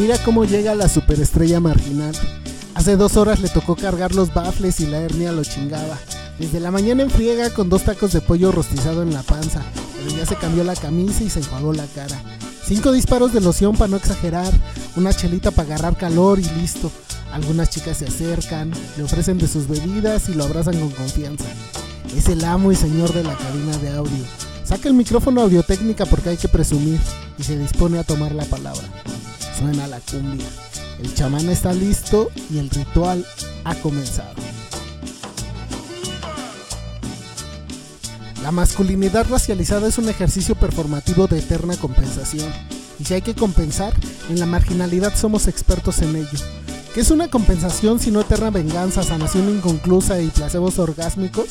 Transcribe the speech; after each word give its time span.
Mira 0.00 0.16
cómo 0.24 0.46
llega 0.46 0.74
la 0.74 0.88
superestrella 0.88 1.60
marginal. 1.60 2.14
Hace 2.74 2.96
dos 2.96 3.18
horas 3.18 3.40
le 3.40 3.50
tocó 3.50 3.76
cargar 3.76 4.14
los 4.14 4.32
bafles 4.32 4.80
y 4.80 4.86
la 4.86 4.96
hernia 4.96 5.30
lo 5.30 5.44
chingaba. 5.44 5.98
Desde 6.38 6.58
la 6.58 6.70
mañana 6.70 7.02
en 7.02 7.10
friega 7.10 7.50
con 7.50 7.68
dos 7.68 7.82
tacos 7.82 8.14
de 8.14 8.22
pollo 8.22 8.50
rostizado 8.50 9.02
en 9.02 9.12
la 9.12 9.22
panza, 9.22 9.62
pero 9.98 10.16
ya 10.16 10.24
se 10.24 10.36
cambió 10.36 10.64
la 10.64 10.74
camisa 10.74 11.22
y 11.22 11.28
se 11.28 11.40
enjuagó 11.40 11.74
la 11.74 11.84
cara. 11.84 12.18
Cinco 12.64 12.92
disparos 12.92 13.34
de 13.34 13.42
loción 13.42 13.76
para 13.76 13.88
no 13.90 13.98
exagerar, 13.98 14.50
una 14.96 15.12
chelita 15.12 15.50
para 15.50 15.74
agarrar 15.74 15.98
calor 15.98 16.38
y 16.38 16.48
listo. 16.58 16.90
Algunas 17.34 17.68
chicas 17.68 17.98
se 17.98 18.06
acercan, 18.06 18.72
le 18.96 19.02
ofrecen 19.02 19.36
de 19.36 19.48
sus 19.48 19.68
bebidas 19.68 20.30
y 20.30 20.34
lo 20.34 20.44
abrazan 20.44 20.80
con 20.80 20.92
confianza. 20.92 21.44
Es 22.16 22.26
el 22.28 22.42
amo 22.46 22.72
y 22.72 22.76
señor 22.76 23.12
de 23.12 23.22
la 23.22 23.36
cabina 23.36 23.76
de 23.76 23.90
audio. 23.90 24.24
Saca 24.64 24.88
el 24.88 24.94
micrófono 24.94 25.42
audiotécnica 25.42 26.06
porque 26.06 26.30
hay 26.30 26.36
que 26.38 26.48
presumir 26.48 26.98
y 27.36 27.42
se 27.42 27.58
dispone 27.58 27.98
a 27.98 28.04
tomar 28.04 28.32
la 28.32 28.46
palabra. 28.46 28.88
Suena 29.60 29.86
la 29.86 30.00
cumbia. 30.00 30.46
El 31.02 31.14
chamán 31.14 31.50
está 31.50 31.74
listo 31.74 32.30
y 32.50 32.56
el 32.56 32.70
ritual 32.70 33.26
ha 33.64 33.74
comenzado. 33.74 34.32
La 38.42 38.52
masculinidad 38.52 39.28
racializada 39.28 39.86
es 39.86 39.98
un 39.98 40.08
ejercicio 40.08 40.54
performativo 40.54 41.26
de 41.26 41.40
eterna 41.40 41.76
compensación. 41.76 42.50
Y 42.98 43.04
si 43.04 43.12
hay 43.12 43.20
que 43.20 43.34
compensar, 43.34 43.92
en 44.30 44.40
la 44.40 44.46
marginalidad 44.46 45.14
somos 45.14 45.46
expertos 45.46 46.00
en 46.00 46.16
ello. 46.16 46.38
¿Qué 46.94 47.02
es 47.02 47.10
una 47.10 47.28
compensación 47.28 48.00
sino 48.00 48.22
eterna 48.22 48.48
venganza, 48.48 49.02
sanación 49.02 49.50
inconclusa 49.50 50.22
y 50.22 50.28
placebos 50.28 50.78
orgásmicos? 50.78 51.48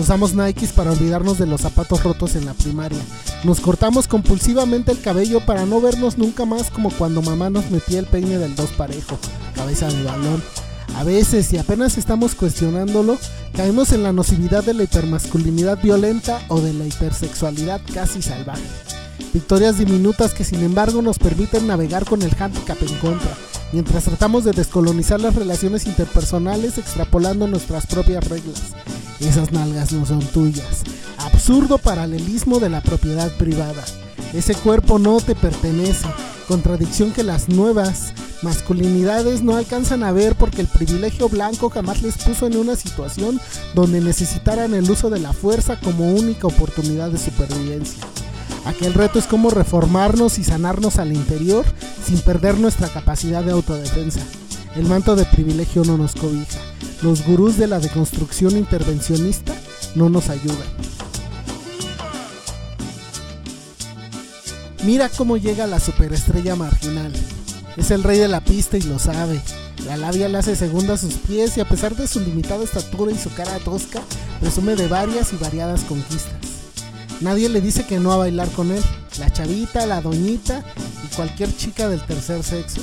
Usamos 0.00 0.34
Nikes 0.34 0.72
para 0.72 0.92
olvidarnos 0.92 1.36
de 1.36 1.44
los 1.44 1.60
zapatos 1.60 2.02
rotos 2.02 2.34
en 2.34 2.46
la 2.46 2.54
primaria. 2.54 2.98
Nos 3.44 3.60
cortamos 3.60 4.08
compulsivamente 4.08 4.92
el 4.92 5.00
cabello 5.02 5.44
para 5.44 5.66
no 5.66 5.78
vernos 5.78 6.16
nunca 6.16 6.46
más 6.46 6.70
como 6.70 6.90
cuando 6.90 7.20
mamá 7.20 7.50
nos 7.50 7.70
metía 7.70 7.98
el 7.98 8.06
peine 8.06 8.38
del 8.38 8.56
dos 8.56 8.70
parejo, 8.70 9.18
cabeza 9.54 9.88
de 9.88 10.02
balón. 10.02 10.42
A 10.96 11.04
veces, 11.04 11.52
y 11.52 11.58
apenas 11.58 11.98
estamos 11.98 12.34
cuestionándolo, 12.34 13.18
caemos 13.54 13.92
en 13.92 14.02
la 14.02 14.14
nocividad 14.14 14.64
de 14.64 14.72
la 14.72 14.84
hipermasculinidad 14.84 15.82
violenta 15.82 16.40
o 16.48 16.62
de 16.62 16.72
la 16.72 16.86
hipersexualidad 16.86 17.82
casi 17.92 18.22
salvaje. 18.22 18.64
Victorias 19.34 19.76
diminutas 19.76 20.32
que 20.32 20.44
sin 20.44 20.64
embargo 20.64 21.02
nos 21.02 21.18
permiten 21.18 21.66
navegar 21.66 22.06
con 22.06 22.22
el 22.22 22.34
handicap 22.38 22.78
en 22.80 22.96
contra, 22.96 23.36
mientras 23.72 24.04
tratamos 24.04 24.44
de 24.44 24.52
descolonizar 24.52 25.20
las 25.20 25.34
relaciones 25.34 25.86
interpersonales 25.86 26.78
extrapolando 26.78 27.46
nuestras 27.46 27.86
propias 27.86 28.26
reglas. 28.28 28.62
Esas 29.20 29.52
nalgas 29.52 29.92
no 29.92 30.06
son 30.06 30.20
tuyas. 30.20 30.82
Absurdo 31.18 31.78
paralelismo 31.78 32.58
de 32.58 32.70
la 32.70 32.80
propiedad 32.80 33.30
privada. 33.36 33.84
Ese 34.32 34.54
cuerpo 34.54 34.98
no 34.98 35.20
te 35.20 35.34
pertenece. 35.34 36.06
Contradicción 36.48 37.12
que 37.12 37.22
las 37.22 37.48
nuevas 37.48 38.12
masculinidades 38.42 39.42
no 39.42 39.56
alcanzan 39.56 40.02
a 40.02 40.12
ver 40.12 40.34
porque 40.34 40.62
el 40.62 40.66
privilegio 40.66 41.28
blanco 41.28 41.70
jamás 41.70 42.02
les 42.02 42.16
puso 42.16 42.46
en 42.46 42.56
una 42.56 42.76
situación 42.76 43.40
donde 43.74 44.00
necesitaran 44.00 44.74
el 44.74 44.90
uso 44.90 45.10
de 45.10 45.20
la 45.20 45.32
fuerza 45.32 45.78
como 45.78 46.12
única 46.12 46.46
oportunidad 46.46 47.10
de 47.10 47.18
supervivencia. 47.18 48.02
Aquel 48.64 48.94
reto 48.94 49.18
es 49.18 49.26
cómo 49.26 49.50
reformarnos 49.50 50.38
y 50.38 50.44
sanarnos 50.44 50.98
al 50.98 51.12
interior 51.12 51.64
sin 52.04 52.20
perder 52.20 52.58
nuestra 52.58 52.88
capacidad 52.88 53.42
de 53.42 53.52
autodefensa. 53.52 54.20
El 54.76 54.86
manto 54.86 55.16
de 55.16 55.24
privilegio 55.24 55.84
no 55.84 55.96
nos 55.96 56.14
cobija. 56.14 56.60
Los 57.02 57.26
gurús 57.26 57.56
de 57.56 57.66
la 57.66 57.80
deconstrucción 57.80 58.56
intervencionista 58.56 59.52
no 59.96 60.08
nos 60.08 60.28
ayudan. 60.28 60.58
Mira 64.84 65.08
cómo 65.08 65.36
llega 65.36 65.66
la 65.66 65.80
superestrella 65.80 66.54
marginal. 66.54 67.12
Es 67.76 67.90
el 67.90 68.02
rey 68.02 68.18
de 68.18 68.28
la 68.28 68.40
pista 68.42 68.78
y 68.78 68.82
lo 68.82 68.98
sabe. 68.98 69.40
La 69.86 69.96
labia 69.96 70.28
le 70.28 70.38
hace 70.38 70.54
segunda 70.54 70.94
a 70.94 70.98
sus 70.98 71.14
pies 71.14 71.56
y 71.56 71.60
a 71.60 71.68
pesar 71.68 71.96
de 71.96 72.06
su 72.06 72.20
limitada 72.20 72.62
estatura 72.62 73.10
y 73.10 73.18
su 73.18 73.32
cara 73.34 73.58
tosca, 73.58 74.00
presume 74.40 74.76
de 74.76 74.86
varias 74.86 75.32
y 75.32 75.36
variadas 75.36 75.82
conquistas. 75.82 76.34
Nadie 77.20 77.48
le 77.48 77.60
dice 77.60 77.84
que 77.84 77.98
no 77.98 78.12
a 78.12 78.16
bailar 78.16 78.48
con 78.50 78.70
él. 78.70 78.82
La 79.18 79.30
chavita, 79.32 79.84
la 79.84 80.00
doñita 80.00 80.64
y 81.04 81.14
cualquier 81.14 81.54
chica 81.54 81.88
del 81.88 82.00
tercer 82.06 82.42
sexo. 82.42 82.80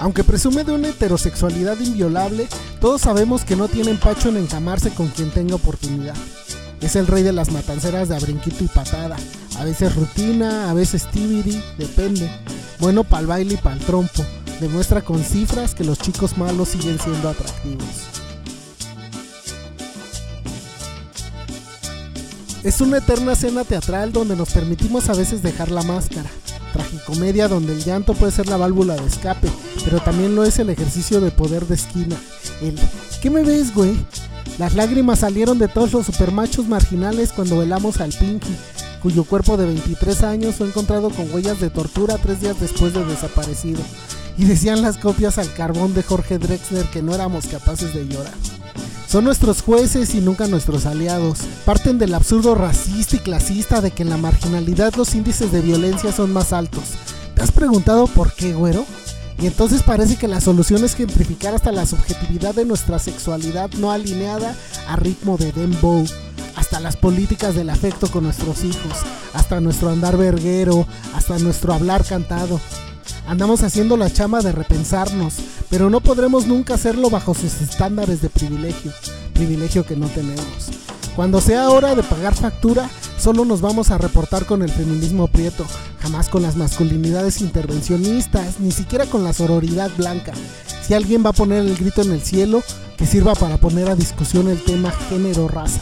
Aunque 0.00 0.22
presume 0.22 0.64
de 0.64 0.72
una 0.72 0.88
heterosexualidad 0.88 1.78
inviolable, 1.80 2.48
todos 2.80 3.02
sabemos 3.02 3.44
que 3.44 3.56
no 3.56 3.68
tiene 3.68 3.90
empacho 3.90 4.28
en 4.28 4.36
encamarse 4.36 4.90
con 4.90 5.08
quien 5.08 5.30
tenga 5.30 5.56
oportunidad. 5.56 6.14
Es 6.80 6.94
el 6.94 7.08
rey 7.08 7.24
de 7.24 7.32
las 7.32 7.50
matanceras 7.50 8.08
de 8.08 8.16
abrinquito 8.16 8.62
y 8.62 8.68
patada. 8.68 9.16
A 9.58 9.64
veces 9.64 9.96
rutina, 9.96 10.70
a 10.70 10.74
veces 10.74 11.06
tibiri, 11.10 11.60
depende. 11.76 12.30
Bueno 12.78 13.02
para 13.02 13.22
el 13.22 13.26
baile 13.26 13.54
y 13.54 13.56
para 13.56 13.74
el 13.74 13.82
trompo. 13.82 14.24
Demuestra 14.60 15.02
con 15.02 15.22
cifras 15.24 15.74
que 15.74 15.84
los 15.84 15.98
chicos 15.98 16.38
malos 16.38 16.68
siguen 16.68 16.98
siendo 17.00 17.28
atractivos. 17.28 17.84
Es 22.62 22.80
una 22.80 22.98
eterna 22.98 23.32
escena 23.32 23.64
teatral 23.64 24.12
donde 24.12 24.36
nos 24.36 24.50
permitimos 24.50 25.08
a 25.08 25.14
veces 25.14 25.42
dejar 25.42 25.70
la 25.70 25.82
máscara. 25.82 26.30
Tragicomedia 26.72 27.48
donde 27.48 27.72
el 27.72 27.84
llanto 27.84 28.14
puede 28.14 28.32
ser 28.32 28.48
la 28.48 28.56
válvula 28.56 28.94
de 28.94 29.06
escape, 29.06 29.48
pero 29.84 30.00
también 30.00 30.34
lo 30.34 30.44
es 30.44 30.58
el 30.58 30.70
ejercicio 30.70 31.20
de 31.20 31.30
poder 31.30 31.66
de 31.66 31.74
esquina. 31.74 32.16
El 32.60 32.78
¿qué 33.20 33.30
me 33.30 33.42
ves, 33.42 33.74
güey? 33.74 33.96
Las 34.58 34.74
lágrimas 34.74 35.20
salieron 35.20 35.58
de 35.58 35.68
todos 35.68 35.92
los 35.92 36.06
supermachos 36.06 36.66
marginales 36.66 37.32
cuando 37.32 37.58
velamos 37.58 38.00
al 38.00 38.12
Pinky, 38.12 38.54
cuyo 39.02 39.24
cuerpo 39.24 39.56
de 39.56 39.66
23 39.66 40.22
años 40.24 40.56
fue 40.56 40.66
encontrado 40.66 41.10
con 41.10 41.32
huellas 41.32 41.60
de 41.60 41.70
tortura 41.70 42.18
tres 42.18 42.40
días 42.40 42.58
después 42.60 42.92
de 42.92 43.04
desaparecido. 43.04 43.80
Y 44.36 44.44
decían 44.44 44.82
las 44.82 44.98
copias 44.98 45.38
al 45.38 45.52
carbón 45.54 45.94
de 45.94 46.02
Jorge 46.02 46.38
Drexler 46.38 46.86
que 46.86 47.02
no 47.02 47.14
éramos 47.14 47.46
capaces 47.46 47.92
de 47.94 48.06
llorar. 48.06 48.34
Son 49.08 49.24
nuestros 49.24 49.62
jueces 49.62 50.14
y 50.14 50.20
nunca 50.20 50.48
nuestros 50.48 50.84
aliados. 50.84 51.38
Parten 51.64 51.96
del 51.96 52.12
absurdo 52.12 52.54
racista 52.54 53.16
y 53.16 53.20
clasista 53.20 53.80
de 53.80 53.90
que 53.90 54.02
en 54.02 54.10
la 54.10 54.18
marginalidad 54.18 54.94
los 54.96 55.14
índices 55.14 55.50
de 55.50 55.62
violencia 55.62 56.12
son 56.12 56.30
más 56.30 56.52
altos. 56.52 56.82
¿Te 57.34 57.40
has 57.40 57.50
preguntado 57.50 58.06
por 58.06 58.34
qué, 58.34 58.52
güero? 58.52 58.84
Y 59.40 59.46
entonces 59.46 59.82
parece 59.82 60.16
que 60.16 60.28
la 60.28 60.42
solución 60.42 60.84
es 60.84 60.94
gentrificar 60.94 61.54
hasta 61.54 61.72
la 61.72 61.86
subjetividad 61.86 62.54
de 62.54 62.66
nuestra 62.66 62.98
sexualidad 62.98 63.70
no 63.78 63.92
alineada 63.92 64.54
a 64.86 64.96
ritmo 64.96 65.38
de 65.38 65.52
dembow, 65.52 66.04
hasta 66.56 66.78
las 66.78 66.96
políticas 66.96 67.54
del 67.54 67.70
afecto 67.70 68.10
con 68.10 68.24
nuestros 68.24 68.62
hijos, 68.62 68.92
hasta 69.32 69.58
nuestro 69.60 69.88
andar 69.88 70.18
verguero, 70.18 70.86
hasta 71.14 71.38
nuestro 71.38 71.72
hablar 71.72 72.04
cantado. 72.04 72.60
Andamos 73.26 73.62
haciendo 73.62 73.96
la 73.96 74.12
chama 74.12 74.42
de 74.42 74.52
repensarnos, 74.52 75.34
pero 75.70 75.90
no 75.90 76.00
podremos 76.00 76.46
nunca 76.46 76.74
hacerlo 76.74 77.10
bajo 77.10 77.34
sus 77.34 77.60
estándares 77.60 78.22
de 78.22 78.30
privilegio, 78.30 78.92
privilegio 79.34 79.84
que 79.84 79.96
no 79.96 80.06
tenemos. 80.08 80.70
Cuando 81.14 81.40
sea 81.40 81.70
hora 81.70 81.94
de 81.94 82.02
pagar 82.04 82.34
factura, 82.34 82.88
solo 83.18 83.44
nos 83.44 83.60
vamos 83.60 83.90
a 83.90 83.98
reportar 83.98 84.46
con 84.46 84.62
el 84.62 84.70
feminismo 84.70 85.26
prieto, 85.26 85.66
jamás 86.00 86.28
con 86.28 86.42
las 86.42 86.56
masculinidades 86.56 87.40
intervencionistas, 87.40 88.60
ni 88.60 88.70
siquiera 88.70 89.06
con 89.06 89.24
la 89.24 89.32
sororidad 89.32 89.90
blanca. 89.96 90.32
Si 90.86 90.94
alguien 90.94 91.24
va 91.24 91.30
a 91.30 91.34
poner 91.34 91.64
el 91.64 91.76
grito 91.76 92.02
en 92.02 92.12
el 92.12 92.22
cielo, 92.22 92.62
que 92.96 93.06
sirva 93.06 93.34
para 93.34 93.58
poner 93.58 93.88
a 93.90 93.96
discusión 93.96 94.48
el 94.48 94.62
tema 94.62 94.90
género-raza. 94.90 95.80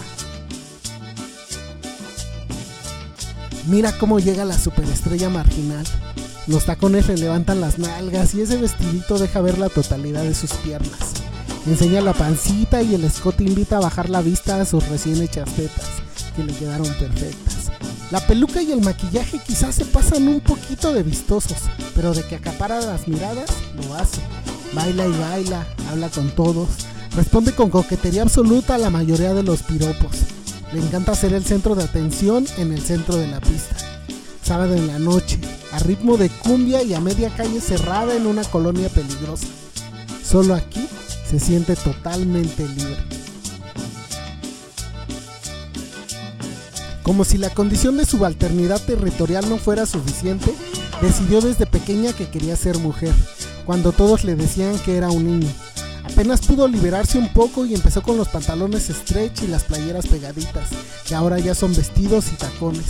Mira 3.66 3.92
cómo 3.98 4.20
llega 4.20 4.44
la 4.44 4.58
superestrella 4.58 5.28
marginal. 5.28 5.84
Los 6.46 6.64
tacones 6.64 7.08
le 7.08 7.16
levantan 7.16 7.60
las 7.60 7.78
nalgas 7.78 8.34
y 8.34 8.42
ese 8.42 8.56
vestidito 8.56 9.18
deja 9.18 9.40
ver 9.40 9.58
la 9.58 9.68
totalidad 9.68 10.22
de 10.22 10.34
sus 10.34 10.52
piernas. 10.52 11.14
Enseña 11.66 12.00
la 12.00 12.12
pancita 12.12 12.82
y 12.82 12.94
el 12.94 13.04
escote 13.04 13.42
invita 13.42 13.78
a 13.78 13.80
bajar 13.80 14.08
la 14.08 14.22
vista 14.22 14.60
a 14.60 14.64
sus 14.64 14.88
recién 14.88 15.20
hechas 15.20 15.52
tetas, 15.54 15.86
que 16.36 16.44
le 16.44 16.52
quedaron 16.52 16.86
perfectas. 16.94 17.72
La 18.12 18.24
peluca 18.24 18.62
y 18.62 18.70
el 18.70 18.80
maquillaje 18.80 19.40
quizás 19.44 19.74
se 19.74 19.84
pasan 19.84 20.28
un 20.28 20.40
poquito 20.40 20.92
de 20.92 21.02
vistosos, 21.02 21.58
pero 21.96 22.14
de 22.14 22.22
que 22.22 22.36
acapara 22.36 22.80
las 22.80 23.08
miradas, 23.08 23.50
lo 23.74 23.94
hace. 23.96 24.20
Baila 24.72 25.06
y 25.06 25.18
baila, 25.18 25.66
habla 25.90 26.08
con 26.10 26.30
todos, 26.30 26.68
responde 27.16 27.52
con 27.52 27.70
coquetería 27.70 28.22
absoluta 28.22 28.76
a 28.76 28.78
la 28.78 28.90
mayoría 28.90 29.34
de 29.34 29.42
los 29.42 29.62
piropos. 29.62 30.18
Le 30.72 30.80
encanta 30.80 31.16
ser 31.16 31.32
el 31.32 31.44
centro 31.44 31.74
de 31.74 31.82
atención 31.82 32.46
en 32.58 32.72
el 32.72 32.82
centro 32.82 33.16
de 33.16 33.26
la 33.26 33.40
pista. 33.40 33.76
Sábado 34.44 34.74
en 34.74 34.86
la 34.86 35.00
noche, 35.00 35.40
a 35.72 35.78
ritmo 35.80 36.16
de 36.16 36.28
cumbia 36.28 36.82
y 36.82 36.94
a 36.94 37.00
media 37.00 37.30
calle 37.34 37.60
cerrada 37.60 38.14
en 38.14 38.26
una 38.26 38.44
colonia 38.44 38.88
peligrosa. 38.88 39.46
Solo 40.24 40.54
aquí 40.54 40.88
se 41.28 41.40
siente 41.40 41.76
totalmente 41.76 42.66
libre. 42.68 42.96
Como 47.02 47.24
si 47.24 47.38
la 47.38 47.50
condición 47.50 47.96
de 47.96 48.04
subalternidad 48.04 48.80
territorial 48.80 49.48
no 49.48 49.58
fuera 49.58 49.86
suficiente, 49.86 50.52
decidió 51.00 51.40
desde 51.40 51.66
pequeña 51.66 52.12
que 52.12 52.28
quería 52.28 52.56
ser 52.56 52.78
mujer, 52.78 53.14
cuando 53.64 53.92
todos 53.92 54.24
le 54.24 54.34
decían 54.34 54.78
que 54.80 54.96
era 54.96 55.10
un 55.10 55.24
niño. 55.24 55.52
Apenas 56.04 56.40
pudo 56.40 56.66
liberarse 56.66 57.18
un 57.18 57.32
poco 57.32 57.66
y 57.66 57.74
empezó 57.74 58.02
con 58.02 58.16
los 58.16 58.28
pantalones 58.28 58.88
stretch 58.88 59.42
y 59.42 59.48
las 59.48 59.64
playeras 59.64 60.06
pegaditas, 60.06 60.68
que 61.06 61.14
ahora 61.14 61.38
ya 61.38 61.54
son 61.54 61.74
vestidos 61.76 62.32
y 62.32 62.36
tacones. 62.36 62.86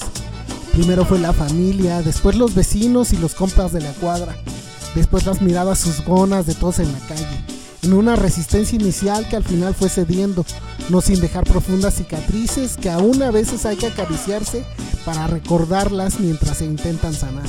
Primero 0.76 1.06
fue 1.06 1.18
la 1.18 1.32
familia, 1.32 2.02
después 2.02 2.36
los 2.36 2.54
vecinos 2.54 3.14
y 3.14 3.16
los 3.16 3.34
compas 3.34 3.72
de 3.72 3.80
la 3.80 3.92
cuadra. 3.92 4.36
después 4.94 5.24
las 5.24 5.40
miradas 5.40 5.78
susgonas 5.78 6.44
de 6.44 6.54
todos 6.54 6.80
en 6.80 6.92
la 6.92 6.98
calle, 6.98 7.44
en 7.82 7.94
una 7.94 8.14
resistencia 8.14 8.76
inicial 8.76 9.26
que 9.26 9.36
al 9.36 9.42
final 9.42 9.74
fue 9.74 9.88
cediendo, 9.88 10.44
no 10.90 11.00
sin 11.00 11.18
dejar 11.22 11.44
profundas 11.44 11.94
cicatrices 11.94 12.76
que 12.76 12.90
aún 12.90 13.22
a 13.22 13.30
veces 13.30 13.64
hay 13.64 13.78
que 13.78 13.86
acariciarse 13.86 14.66
para 15.06 15.26
recordarlas 15.26 16.20
mientras 16.20 16.58
se 16.58 16.66
intentan 16.66 17.14
sanar. 17.14 17.48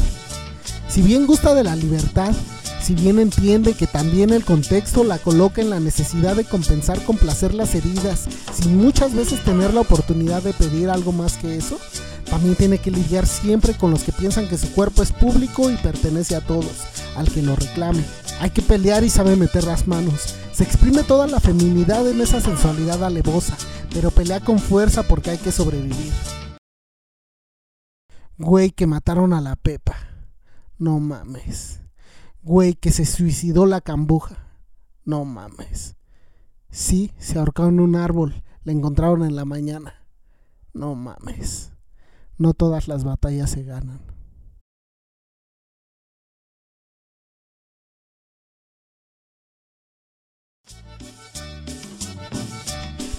Si 0.88 1.02
bien 1.02 1.28
gusta 1.28 1.54
de 1.54 1.66
la 1.66 1.76
libertad, 1.76 2.34
si 2.82 2.96
bien 2.96 3.20
entiende 3.20 3.74
que 3.74 3.88
también 3.88 4.30
el 4.30 4.46
contexto 4.46 5.04
la 5.04 5.20
coloca 5.20 5.62
en 5.62 5.70
la 5.70 5.82
necesidad 5.82 6.38
de 6.38 6.46
compensar 6.46 7.04
con 7.04 7.18
placer 7.18 7.54
las 7.54 7.76
heridas, 7.76 8.24
sin 8.58 8.78
muchas 8.78 9.14
veces 9.14 9.44
tener 9.44 9.74
la 9.74 9.82
oportunidad 9.82 10.44
de 10.44 10.54
pedir 10.54 10.90
algo 10.90 11.12
más 11.12 11.34
que 11.34 11.58
eso, 11.58 11.78
también 12.30 12.56
tiene 12.56 12.78
que 12.78 12.92
lidiar 12.92 13.26
siempre 13.26 13.76
con 13.76 13.92
los 13.92 14.04
que 14.04 14.12
piensan 14.12 14.48
que 14.48 14.58
su 14.58 14.72
cuerpo 14.74 15.02
es 15.02 15.12
público 15.12 15.72
y 15.72 15.78
pertenece 15.78 16.36
a 16.36 16.42
todos, 16.42 16.84
al 17.16 17.32
que 17.32 17.42
lo 17.42 17.56
reclame. 17.56 18.04
Hay 18.42 18.50
que 18.50 18.62
pelear 18.62 19.04
y 19.04 19.10
sabe 19.10 19.36
meter 19.36 19.64
las 19.64 19.88
manos. 19.88 20.36
Se 20.52 20.64
exprime 20.64 21.04
toda 21.04 21.28
la 21.28 21.40
feminidad 21.40 22.08
en 22.08 22.20
esa 22.20 22.42
sensualidad 22.42 23.04
alevosa, 23.04 23.58
pero 23.94 24.12
pelea 24.12 24.42
con 24.42 24.60
fuerza 24.60 25.04
porque 25.04 25.32
hay 25.32 25.38
que 25.38 25.52
sobrevivir. 25.52 26.14
Güey 28.38 28.72
que 28.72 28.88
mataron 28.88 29.34
a 29.34 29.42
la 29.42 29.56
Pepa. 29.56 29.96
No 30.78 31.00
mames. 31.00 31.82
Güey 32.44 32.76
que 32.76 32.92
se 32.92 33.06
suicidó 33.06 33.66
la 33.66 33.82
cambuja. 33.82 34.36
No 35.06 35.26
mames. 35.26 35.96
Sí, 36.70 37.14
se 37.18 37.40
ahorcó 37.40 37.68
en 37.68 37.80
un 37.80 37.96
árbol. 37.96 38.44
Le 38.64 38.74
encontraron 38.74 39.24
en 39.24 39.36
la 39.36 39.46
mañana. 39.46 39.96
No 40.74 40.94
mames. 40.94 41.72
No 42.38 42.54
todas 42.54 42.88
las 42.88 43.04
batallas 43.04 43.50
se 43.52 43.64
ganan. 43.64 44.00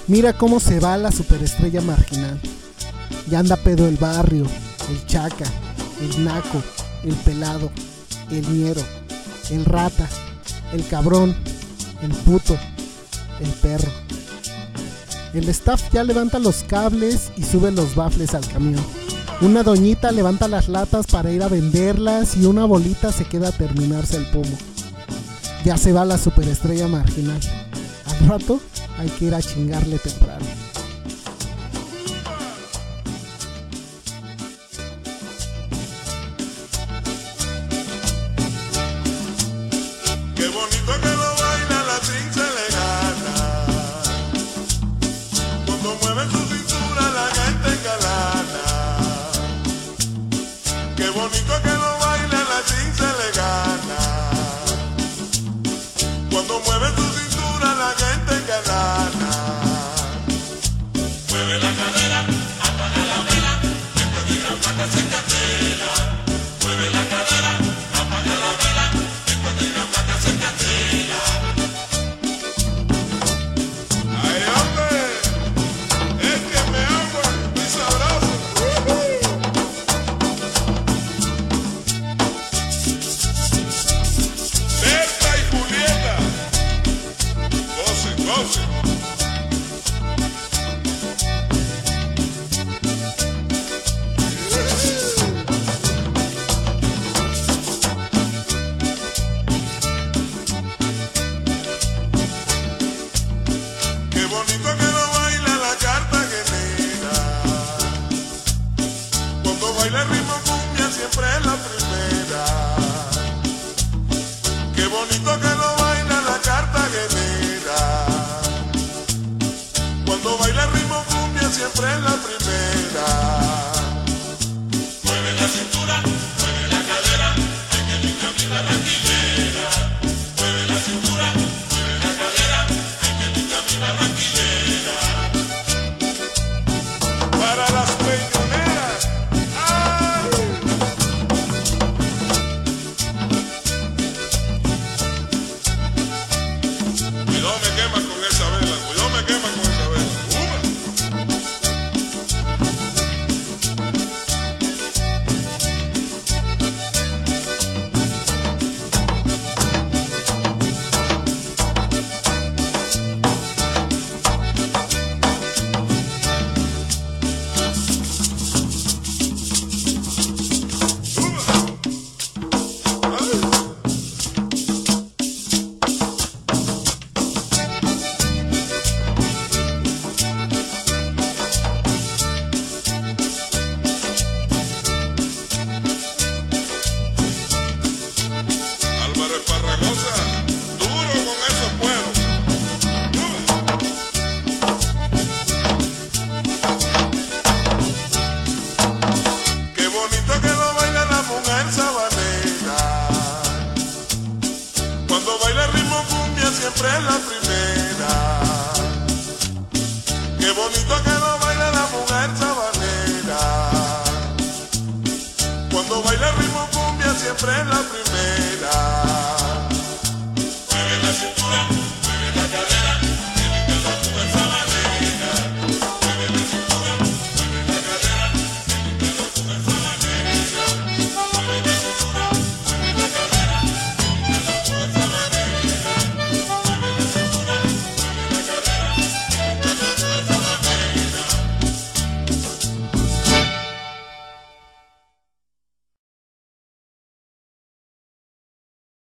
Mira 0.06 0.32
cómo 0.32 0.58
se 0.58 0.80
va 0.80 0.96
la 0.96 1.12
superestrella 1.12 1.82
marginal. 1.82 2.40
Ya 3.28 3.40
anda 3.40 3.56
pedo 3.56 3.86
el 3.86 3.96
barrio, 3.96 4.46
el 4.88 5.06
chaca, 5.06 5.44
el 6.00 6.24
naco, 6.24 6.62
el 7.04 7.14
pelado, 7.16 7.70
el 8.30 8.48
ñero, 8.48 8.80
el 9.50 9.66
rata, 9.66 10.08
el 10.72 10.86
cabrón, 10.86 11.36
el 12.00 12.12
puto, 12.12 12.56
el 13.40 13.50
perro. 13.60 13.90
El 15.34 15.46
staff 15.50 15.92
ya 15.92 16.04
levanta 16.04 16.38
los 16.38 16.62
cables 16.62 17.30
y 17.36 17.42
sube 17.42 17.70
los 17.70 17.94
bafles 17.94 18.34
al 18.34 18.48
camión. 18.48 18.82
Una 19.40 19.62
doñita 19.62 20.10
levanta 20.10 20.48
las 20.48 20.68
latas 20.68 21.06
para 21.06 21.30
ir 21.30 21.44
a 21.44 21.48
venderlas 21.48 22.36
y 22.36 22.44
una 22.44 22.64
bolita 22.64 23.12
se 23.12 23.24
queda 23.24 23.48
a 23.48 23.52
terminarse 23.52 24.16
el 24.16 24.26
pomo. 24.26 24.58
Ya 25.64 25.76
se 25.76 25.92
va 25.92 26.04
la 26.04 26.18
superestrella 26.18 26.88
marginal. 26.88 27.40
Al 28.06 28.28
rato 28.28 28.60
hay 28.98 29.08
que 29.10 29.26
ir 29.26 29.34
a 29.36 29.40
chingarle 29.40 30.00
temprano. 30.00 30.44